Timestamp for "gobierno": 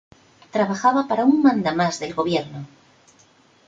2.15-2.65